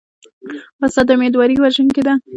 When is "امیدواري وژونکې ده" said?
1.17-2.13